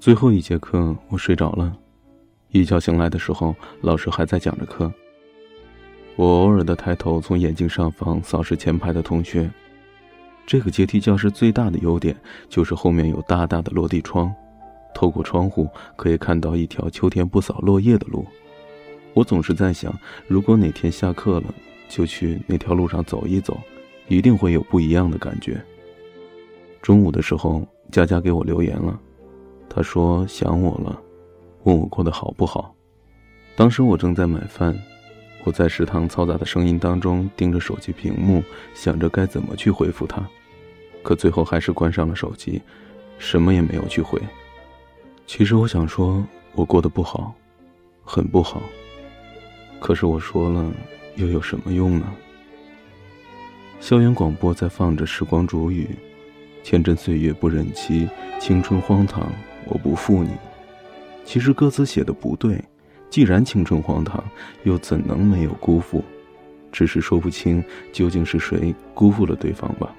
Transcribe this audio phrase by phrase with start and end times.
[0.00, 1.76] 最后一节课，我睡着了。
[2.50, 4.92] 一觉醒来的时候，老师还在讲着课。
[6.14, 9.50] 我偶尔的抬头，从眼镜上方扫视前排的同学。
[10.46, 12.16] 这个阶梯教室最大的优点
[12.48, 14.32] 就是后面有大大的落地窗，
[14.94, 18.24] 透过窗户可以看到一条秋天不扫落叶的路。
[19.14, 19.92] 我总是在想，
[20.28, 21.54] 如果哪天下课了，
[21.88, 23.58] 就去那条路上走一走，
[24.06, 25.60] 一定会有不一样的感觉。
[26.80, 28.98] 中午的时候，佳佳给我留言了，
[29.68, 31.00] 他说想我了，
[31.64, 32.74] 问我过得好不好。
[33.54, 34.76] 当时我正在买饭，
[35.44, 38.42] 我在食堂嘈杂的声音当中盯着手机屏幕，
[38.74, 40.26] 想着该怎么去回复他，
[41.02, 42.60] 可最后还是关上了手机，
[43.18, 44.20] 什么也没有去回。
[45.26, 46.24] 其实我想说，
[46.54, 47.34] 我过得不好，
[48.02, 48.62] 很不好。
[49.80, 50.72] 可是我说了，
[51.16, 52.06] 又有什么用呢？
[53.80, 55.88] 校园广播在放着时光煮雨。
[56.64, 59.32] 天真岁月不忍欺，青春荒唐
[59.68, 60.30] 我不负你。
[61.24, 62.62] 其实歌词写的不对，
[63.10, 64.24] 既然青春荒唐，
[64.64, 66.02] 又怎能没有辜负？
[66.72, 69.94] 只是说不清究竟是谁辜负了对方吧。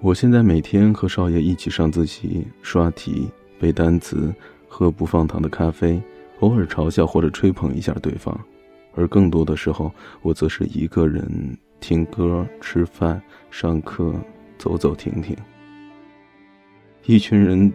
[0.00, 4.34] 我现在每天和少爷一起上自习、刷题、背单词、
[4.68, 6.00] 喝不放糖的咖啡，
[6.40, 8.38] 偶尔嘲笑或者吹捧一下对方，
[8.94, 14.14] 而更多的时候，我则是一个人听歌、吃饭、上课。
[14.58, 15.36] 走走停停，
[17.04, 17.72] 一群人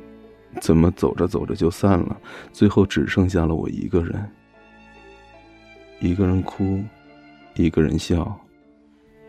[0.61, 2.20] 怎么走着走着就散了？
[2.52, 4.31] 最后只剩下了我一个人，
[6.00, 6.81] 一个人哭，
[7.56, 8.39] 一个人笑，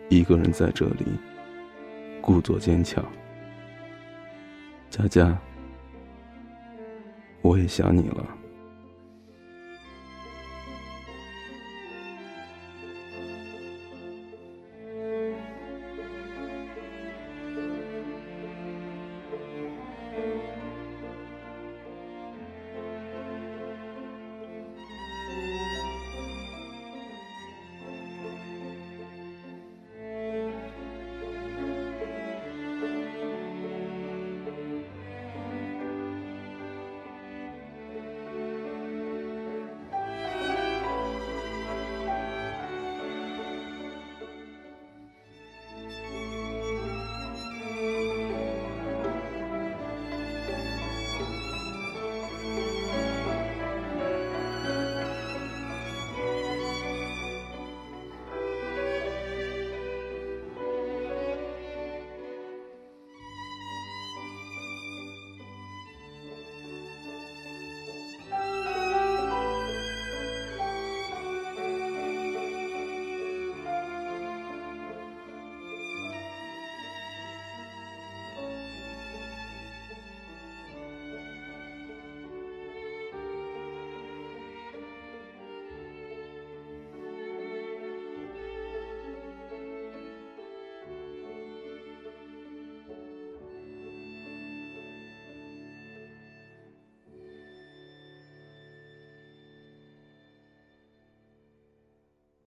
[0.08, 1.04] 一个人在这里
[2.20, 3.04] 故作坚强。
[4.88, 5.36] 佳佳，
[7.42, 8.37] 我也想你了。